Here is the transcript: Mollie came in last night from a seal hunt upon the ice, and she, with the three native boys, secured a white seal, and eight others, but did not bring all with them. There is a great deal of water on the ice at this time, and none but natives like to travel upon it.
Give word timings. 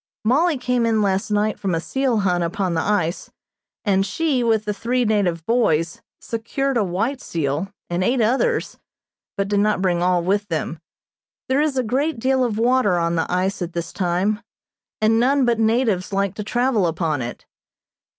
Mollie 0.25 0.57
came 0.57 0.87
in 0.87 1.03
last 1.03 1.29
night 1.29 1.59
from 1.59 1.75
a 1.75 1.79
seal 1.79 2.21
hunt 2.21 2.43
upon 2.43 2.73
the 2.73 2.81
ice, 2.81 3.29
and 3.85 4.03
she, 4.03 4.43
with 4.43 4.65
the 4.65 4.73
three 4.73 5.05
native 5.05 5.45
boys, 5.45 6.01
secured 6.19 6.75
a 6.75 6.83
white 6.83 7.21
seal, 7.21 7.71
and 7.87 8.03
eight 8.03 8.19
others, 8.19 8.79
but 9.37 9.47
did 9.47 9.59
not 9.59 9.79
bring 9.79 10.01
all 10.01 10.23
with 10.23 10.47
them. 10.47 10.79
There 11.49 11.61
is 11.61 11.77
a 11.77 11.83
great 11.83 12.17
deal 12.17 12.43
of 12.43 12.57
water 12.57 12.97
on 12.97 13.15
the 13.15 13.31
ice 13.31 13.61
at 13.61 13.73
this 13.73 13.93
time, 13.93 14.41
and 14.99 15.19
none 15.19 15.45
but 15.45 15.59
natives 15.59 16.11
like 16.11 16.33
to 16.33 16.43
travel 16.43 16.87
upon 16.87 17.21
it. 17.21 17.45